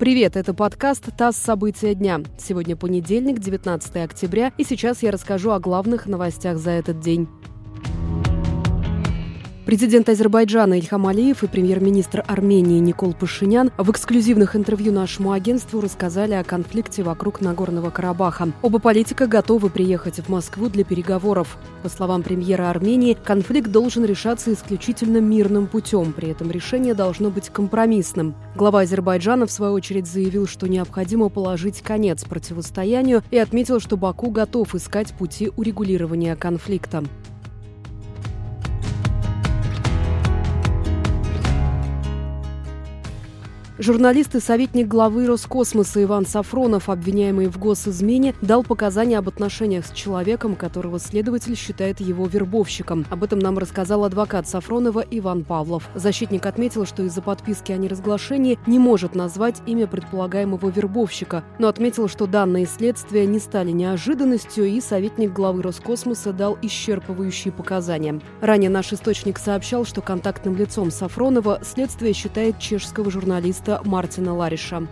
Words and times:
Привет, 0.00 0.34
это 0.38 0.54
подкаст 0.54 1.14
«ТАСС. 1.14 1.36
События 1.36 1.94
дня». 1.94 2.22
Сегодня 2.38 2.74
понедельник, 2.74 3.38
19 3.38 3.96
октября, 3.96 4.50
и 4.56 4.64
сейчас 4.64 5.02
я 5.02 5.10
расскажу 5.10 5.50
о 5.50 5.60
главных 5.60 6.06
новостях 6.06 6.56
за 6.56 6.70
этот 6.70 7.00
день. 7.00 7.28
Президент 9.70 10.08
Азербайджана 10.08 10.80
Ильхам 10.80 11.06
Алиев 11.06 11.44
и 11.44 11.46
премьер-министр 11.46 12.24
Армении 12.26 12.80
Никол 12.80 13.12
Пашинян 13.12 13.70
в 13.78 13.88
эксклюзивных 13.92 14.56
интервью 14.56 14.92
нашему 14.92 15.30
агентству 15.30 15.80
рассказали 15.80 16.32
о 16.32 16.42
конфликте 16.42 17.04
вокруг 17.04 17.40
Нагорного 17.40 17.90
Карабаха. 17.90 18.48
Оба 18.62 18.80
политика 18.80 19.28
готовы 19.28 19.70
приехать 19.70 20.16
в 20.18 20.28
Москву 20.28 20.68
для 20.68 20.82
переговоров. 20.82 21.56
По 21.84 21.88
словам 21.88 22.24
премьера 22.24 22.68
Армении, 22.68 23.16
конфликт 23.22 23.70
должен 23.70 24.04
решаться 24.04 24.52
исключительно 24.52 25.18
мирным 25.18 25.68
путем, 25.68 26.14
при 26.14 26.30
этом 26.30 26.50
решение 26.50 26.94
должно 26.94 27.30
быть 27.30 27.48
компромиссным. 27.48 28.34
Глава 28.56 28.80
Азербайджана, 28.80 29.46
в 29.46 29.52
свою 29.52 29.74
очередь, 29.74 30.08
заявил, 30.08 30.48
что 30.48 30.68
необходимо 30.68 31.28
положить 31.28 31.80
конец 31.80 32.24
противостоянию 32.24 33.22
и 33.30 33.38
отметил, 33.38 33.78
что 33.78 33.96
Баку 33.96 34.32
готов 34.32 34.74
искать 34.74 35.12
пути 35.12 35.52
урегулирования 35.56 36.34
конфликта. 36.34 37.04
Журналист 43.80 44.34
и 44.34 44.40
советник 44.40 44.88
главы 44.88 45.24
Роскосмоса 45.24 46.02
Иван 46.02 46.26
Сафронов, 46.26 46.90
обвиняемый 46.90 47.46
в 47.46 47.56
госизмене, 47.58 48.34
дал 48.42 48.62
показания 48.62 49.16
об 49.16 49.26
отношениях 49.26 49.86
с 49.86 49.92
человеком, 49.92 50.54
которого 50.54 50.98
следователь 50.98 51.56
считает 51.56 51.98
его 51.98 52.26
вербовщиком. 52.26 53.06
Об 53.08 53.24
этом 53.24 53.38
нам 53.38 53.56
рассказал 53.56 54.04
адвокат 54.04 54.46
Сафронова 54.46 55.02
Иван 55.10 55.44
Павлов. 55.44 55.88
Защитник 55.94 56.44
отметил, 56.44 56.84
что 56.84 57.04
из-за 57.04 57.22
подписки 57.22 57.72
о 57.72 57.78
неразглашении 57.78 58.58
не 58.66 58.78
может 58.78 59.14
назвать 59.14 59.62
имя 59.64 59.86
предполагаемого 59.86 60.68
вербовщика, 60.68 61.42
но 61.58 61.68
отметил, 61.68 62.06
что 62.06 62.26
данные 62.26 62.66
следствия 62.66 63.24
не 63.24 63.38
стали 63.38 63.70
неожиданностью, 63.70 64.66
и 64.66 64.78
советник 64.82 65.32
главы 65.32 65.62
Роскосмоса 65.62 66.34
дал 66.34 66.58
исчерпывающие 66.60 67.50
показания. 67.50 68.20
Ранее 68.42 68.68
наш 68.68 68.92
источник 68.92 69.38
сообщал, 69.38 69.86
что 69.86 70.02
контактным 70.02 70.54
лицом 70.54 70.90
Сафронова 70.90 71.60
следствие 71.62 72.12
считает 72.12 72.58
чешского 72.58 73.10
журналиста 73.10 73.69
журналиста 73.70 73.88
Мартина 73.88 74.34
Лариша. 74.34 74.86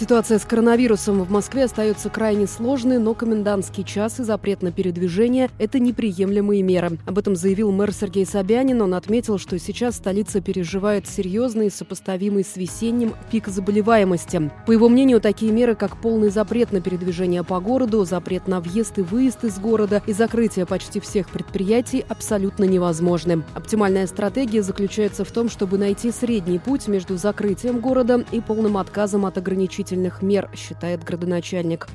Ситуация 0.00 0.38
с 0.38 0.46
коронавирусом 0.46 1.22
в 1.22 1.30
Москве 1.30 1.64
остается 1.64 2.08
крайне 2.08 2.46
сложной, 2.46 2.96
но 2.96 3.12
комендантский 3.12 3.84
час 3.84 4.18
и 4.18 4.22
запрет 4.22 4.62
на 4.62 4.72
передвижение– 4.72 5.50
это 5.58 5.78
неприемлемые 5.78 6.62
меры. 6.62 6.96
Об 7.04 7.18
этом 7.18 7.36
заявил 7.36 7.70
мэр 7.70 7.92
Сергей 7.92 8.24
Собянин. 8.24 8.80
Он 8.80 8.94
отметил, 8.94 9.36
что 9.36 9.58
сейчас 9.58 9.96
столица 9.96 10.40
переживает 10.40 11.06
серьезный, 11.06 11.70
сопоставимый 11.70 12.44
с 12.44 12.56
весенним 12.56 13.12
пик 13.30 13.48
заболеваемости. 13.48 14.50
По 14.64 14.72
его 14.72 14.88
мнению, 14.88 15.20
такие 15.20 15.52
меры, 15.52 15.74
как 15.74 15.98
полный 15.98 16.30
запрет 16.30 16.72
на 16.72 16.80
передвижение 16.80 17.44
по 17.44 17.60
городу, 17.60 18.02
запрет 18.06 18.48
на 18.48 18.60
въезд 18.62 18.96
и 18.96 19.02
выезд 19.02 19.44
из 19.44 19.58
города 19.58 20.02
и 20.06 20.14
закрытие 20.14 20.64
почти 20.64 21.00
всех 21.00 21.28
предприятий 21.28 22.06
абсолютно 22.08 22.64
невозможны. 22.64 23.42
Оптимальная 23.52 24.06
стратегия 24.06 24.62
заключается 24.62 25.26
в 25.26 25.30
том, 25.30 25.50
чтобы 25.50 25.76
найти 25.76 26.10
средний 26.10 26.58
путь 26.58 26.88
между 26.88 27.18
закрытием 27.18 27.80
города 27.80 28.24
и 28.32 28.40
полным 28.40 28.78
отказом 28.78 29.26
от 29.26 29.36
ограничительных 29.36 29.89
ограничительных 29.90 30.22
мер, 30.22 30.50
считает 30.54 31.04
градоначальник. 31.04 31.88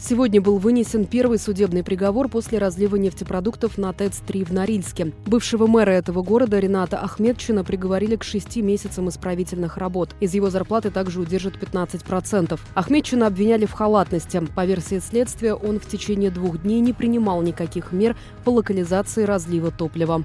Сегодня 0.00 0.40
был 0.40 0.58
вынесен 0.58 1.06
первый 1.06 1.38
судебный 1.38 1.82
приговор 1.82 2.28
после 2.28 2.58
разлива 2.58 2.96
нефтепродуктов 2.96 3.76
на 3.78 3.92
ТЭЦ-3 3.92 4.44
в 4.44 4.52
Норильске. 4.52 5.12
Бывшего 5.26 5.66
мэра 5.66 5.90
этого 5.90 6.22
города 6.22 6.58
Рената 6.58 6.98
Ахмедчина 6.98 7.64
приговорили 7.64 8.14
к 8.14 8.22
шести 8.22 8.62
месяцам 8.62 9.08
исправительных 9.08 9.76
работ. 9.76 10.14
Из 10.20 10.32
его 10.32 10.50
зарплаты 10.50 10.90
также 10.90 11.20
удержат 11.20 11.56
15%. 11.56 12.58
Ахмедчина 12.74 13.26
обвиняли 13.26 13.66
в 13.66 13.72
халатности. 13.72 14.40
По 14.54 14.64
версии 14.64 15.00
следствия, 15.00 15.54
он 15.54 15.80
в 15.80 15.86
течение 15.86 16.30
двух 16.30 16.62
дней 16.62 16.80
не 16.80 16.92
принимал 16.92 17.42
никаких 17.42 17.90
мер 17.90 18.16
по 18.44 18.50
локализации 18.50 19.24
разлива 19.24 19.72
топлива. 19.72 20.24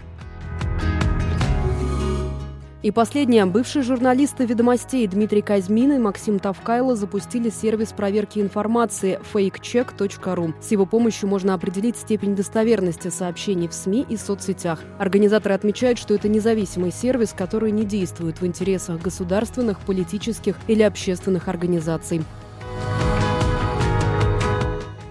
И 2.84 2.92
последнее. 2.92 3.46
Бывшие 3.46 3.82
журналисты 3.82 4.46
«Ведомостей» 4.46 5.08
Дмитрий 5.08 5.42
Казьмин 5.42 5.94
и 5.94 5.98
Максим 6.00 6.38
Тавкайло 6.38 6.98
запустили 6.98 7.50
сервис 7.50 7.94
проверки 7.94 8.40
информации 8.40 9.22
fakecheck.ru. 9.34 10.54
С 10.62 10.72
его 10.72 10.86
помощью 10.86 11.30
можно 11.30 11.54
определить 11.54 11.96
степень 11.96 12.36
достоверности 12.36 13.08
сообщений 13.08 13.70
в 13.70 13.74
СМИ 13.74 14.06
и 14.10 14.18
соцсетях. 14.18 14.82
Организаторы 15.00 15.56
отмечают, 15.56 15.98
что 15.98 16.14
это 16.14 16.28
независимый 16.28 16.92
сервис, 16.92 17.34
который 17.34 17.72
не 17.72 17.86
действует 17.86 18.42
в 18.42 18.46
интересах 18.46 19.02
государственных, 19.02 19.80
политических 19.80 20.58
или 20.68 20.84
общественных 20.84 21.48
организаций. 21.48 22.22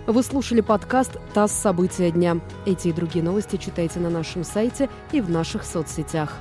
Вы 0.07 0.23
слушали 0.23 0.61
подкаст 0.61 1.17
«ТАСС. 1.33 1.53
События 1.53 2.11
дня». 2.11 2.39
Эти 2.67 2.89
и 2.89 2.93
другие 2.93 3.25
новости 3.25 3.57
читайте 3.57 3.99
на 3.99 4.11
нашем 4.11 4.45
сайте 4.45 4.91
и 5.11 5.23
в 5.23 5.31
наших 5.31 5.65
соцсетях. 5.65 6.37